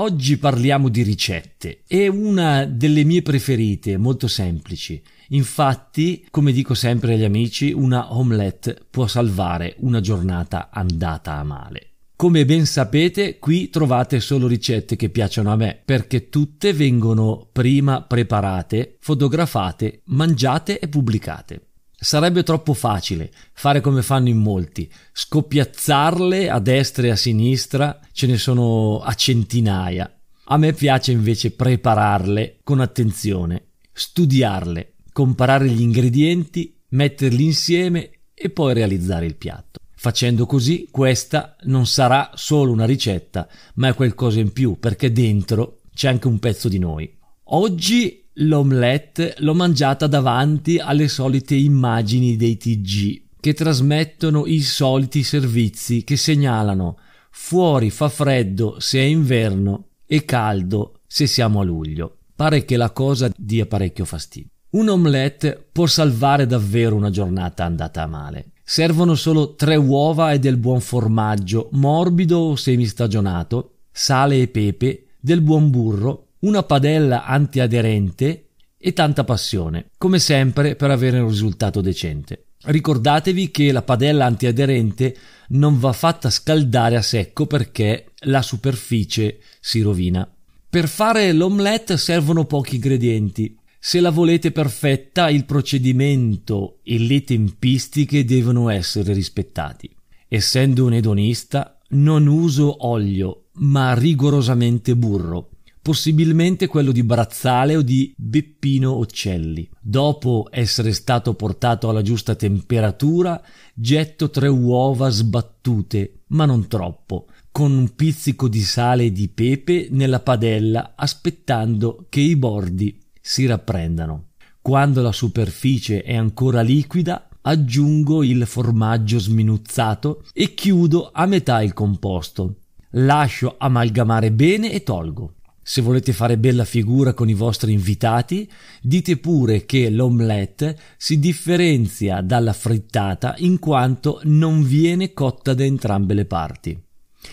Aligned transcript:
Oggi 0.00 0.38
parliamo 0.38 0.88
di 0.88 1.02
ricette. 1.02 1.80
È 1.84 2.06
una 2.06 2.64
delle 2.64 3.02
mie 3.02 3.20
preferite, 3.20 3.96
molto 3.96 4.28
semplici. 4.28 5.02
Infatti, 5.30 6.24
come 6.30 6.52
dico 6.52 6.74
sempre 6.74 7.14
agli 7.14 7.24
amici, 7.24 7.72
una 7.72 8.14
omelette 8.14 8.78
può 8.88 9.08
salvare 9.08 9.74
una 9.78 10.00
giornata 10.00 10.68
andata 10.70 11.32
a 11.32 11.42
male. 11.42 11.94
Come 12.14 12.44
ben 12.44 12.64
sapete, 12.64 13.40
qui 13.40 13.70
trovate 13.70 14.20
solo 14.20 14.46
ricette 14.46 14.94
che 14.94 15.08
piacciono 15.08 15.50
a 15.50 15.56
me, 15.56 15.80
perché 15.84 16.28
tutte 16.28 16.72
vengono 16.72 17.48
prima 17.50 18.00
preparate, 18.02 18.98
fotografate, 19.00 20.02
mangiate 20.04 20.78
e 20.78 20.86
pubblicate. 20.86 21.67
Sarebbe 22.00 22.44
troppo 22.44 22.74
facile 22.74 23.32
fare 23.52 23.80
come 23.80 24.02
fanno 24.02 24.28
in 24.28 24.36
molti, 24.36 24.88
scoppiazzarle 25.12 26.48
a 26.48 26.60
destra 26.60 27.08
e 27.08 27.10
a 27.10 27.16
sinistra, 27.16 27.98
ce 28.12 28.28
ne 28.28 28.36
sono 28.36 29.00
a 29.00 29.12
centinaia. 29.14 30.08
A 30.44 30.56
me 30.58 30.72
piace 30.74 31.10
invece 31.10 31.50
prepararle 31.50 32.60
con 32.62 32.78
attenzione, 32.78 33.70
studiarle, 33.92 34.94
comparare 35.12 35.68
gli 35.68 35.80
ingredienti, 35.80 36.72
metterli 36.90 37.44
insieme 37.44 38.10
e 38.32 38.48
poi 38.50 38.74
realizzare 38.74 39.26
il 39.26 39.34
piatto. 39.34 39.80
Facendo 39.96 40.46
così, 40.46 40.86
questa 40.92 41.56
non 41.62 41.84
sarà 41.84 42.30
solo 42.34 42.70
una 42.70 42.86
ricetta, 42.86 43.48
ma 43.74 43.88
è 43.88 43.94
qualcosa 43.94 44.38
in 44.38 44.52
più, 44.52 44.78
perché 44.78 45.10
dentro 45.10 45.80
c'è 45.92 46.06
anche 46.06 46.28
un 46.28 46.38
pezzo 46.38 46.68
di 46.68 46.78
noi. 46.78 47.12
Oggi 47.50 48.27
l'omelette 48.38 49.34
l'ho 49.38 49.54
mangiata 49.54 50.06
davanti 50.06 50.78
alle 50.78 51.08
solite 51.08 51.54
immagini 51.54 52.36
dei 52.36 52.56
TG 52.56 53.22
che 53.40 53.54
trasmettono 53.54 54.46
i 54.46 54.60
soliti 54.60 55.22
servizi 55.22 56.04
che 56.04 56.16
segnalano 56.16 56.98
fuori 57.30 57.90
fa 57.90 58.08
freddo 58.08 58.80
se 58.80 58.98
è 58.98 59.04
inverno 59.04 59.86
e 60.06 60.24
caldo 60.24 61.00
se 61.06 61.26
siamo 61.26 61.60
a 61.60 61.64
luglio. 61.64 62.16
Pare 62.34 62.64
che 62.64 62.76
la 62.76 62.90
cosa 62.90 63.30
dia 63.36 63.66
parecchio 63.66 64.04
fastidio. 64.04 64.50
Un 64.70 64.88
omelette 64.88 65.68
può 65.72 65.86
salvare 65.86 66.46
davvero 66.46 66.94
una 66.94 67.10
giornata 67.10 67.64
andata 67.64 68.02
a 68.02 68.06
male. 68.06 68.52
Servono 68.62 69.14
solo 69.14 69.54
tre 69.54 69.76
uova 69.76 70.32
e 70.32 70.38
del 70.38 70.58
buon 70.58 70.80
formaggio, 70.80 71.68
morbido 71.72 72.38
o 72.38 72.56
semistagionato, 72.56 73.78
sale 73.90 74.42
e 74.42 74.48
pepe, 74.48 75.06
del 75.18 75.40
buon 75.40 75.70
burro, 75.70 76.27
una 76.40 76.62
padella 76.62 77.24
antiaderente 77.24 78.48
e 78.78 78.92
tanta 78.92 79.24
passione, 79.24 79.90
come 79.98 80.18
sempre 80.18 80.76
per 80.76 80.90
avere 80.90 81.18
un 81.18 81.28
risultato 81.28 81.80
decente. 81.80 82.44
Ricordatevi 82.60 83.50
che 83.50 83.72
la 83.72 83.82
padella 83.82 84.26
antiaderente 84.26 85.16
non 85.48 85.78
va 85.78 85.92
fatta 85.92 86.30
scaldare 86.30 86.96
a 86.96 87.02
secco 87.02 87.46
perché 87.46 88.12
la 88.22 88.42
superficie 88.42 89.38
si 89.60 89.80
rovina. 89.80 90.28
Per 90.70 90.88
fare 90.88 91.32
l'omelette 91.32 91.96
servono 91.96 92.44
pochi 92.44 92.76
ingredienti. 92.76 93.56
Se 93.80 94.00
la 94.00 94.10
volete 94.10 94.52
perfetta, 94.52 95.30
il 95.30 95.44
procedimento 95.44 96.78
e 96.82 96.98
le 96.98 97.22
tempistiche 97.24 98.24
devono 98.24 98.68
essere 98.68 99.12
rispettati. 99.12 99.90
Essendo 100.28 100.84
un 100.84 100.92
edonista, 100.92 101.78
non 101.90 102.26
uso 102.26 102.86
olio, 102.86 103.46
ma 103.54 103.94
rigorosamente 103.94 104.94
burro 104.94 105.47
possibilmente 105.88 106.66
quello 106.66 106.92
di 106.92 107.02
Brazzale 107.02 107.74
o 107.74 107.80
di 107.80 108.12
Beppino 108.14 108.92
Occelli. 108.96 109.66
Dopo 109.80 110.48
essere 110.50 110.92
stato 110.92 111.32
portato 111.32 111.88
alla 111.88 112.02
giusta 112.02 112.34
temperatura, 112.34 113.42
getto 113.72 114.28
tre 114.28 114.48
uova 114.48 115.08
sbattute, 115.08 116.24
ma 116.26 116.44
non 116.44 116.68
troppo, 116.68 117.28
con 117.50 117.72
un 117.72 117.94
pizzico 117.94 118.48
di 118.48 118.60
sale 118.60 119.04
e 119.04 119.12
di 119.12 119.28
pepe 119.28 119.88
nella 119.90 120.20
padella, 120.20 120.92
aspettando 120.94 122.04
che 122.10 122.20
i 122.20 122.36
bordi 122.36 123.00
si 123.18 123.46
rapprendano. 123.46 124.32
Quando 124.60 125.00
la 125.00 125.12
superficie 125.12 126.02
è 126.02 126.14
ancora 126.14 126.60
liquida, 126.60 127.30
aggiungo 127.40 128.22
il 128.22 128.44
formaggio 128.44 129.18
sminuzzato 129.18 130.22
e 130.34 130.52
chiudo 130.52 131.08
a 131.14 131.24
metà 131.24 131.62
il 131.62 131.72
composto. 131.72 132.56
Lascio 132.90 133.54
amalgamare 133.56 134.30
bene 134.32 134.70
e 134.70 134.82
tolgo. 134.82 135.32
Se 135.68 135.82
volete 135.82 136.14
fare 136.14 136.38
bella 136.38 136.64
figura 136.64 137.12
con 137.12 137.28
i 137.28 137.34
vostri 137.34 137.74
invitati, 137.74 138.50
dite 138.80 139.18
pure 139.18 139.66
che 139.66 139.90
l'omelette 139.90 140.78
si 140.96 141.18
differenzia 141.18 142.22
dalla 142.22 142.54
frittata 142.54 143.34
in 143.36 143.58
quanto 143.58 144.22
non 144.24 144.64
viene 144.64 145.12
cotta 145.12 145.52
da 145.52 145.64
entrambe 145.64 146.14
le 146.14 146.24
parti. 146.24 146.82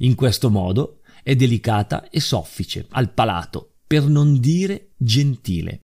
In 0.00 0.14
questo 0.14 0.50
modo 0.50 0.98
è 1.22 1.34
delicata 1.36 2.10
e 2.10 2.20
soffice 2.20 2.84
al 2.90 3.14
palato, 3.14 3.76
per 3.86 4.04
non 4.04 4.38
dire 4.38 4.90
gentile. 4.98 5.80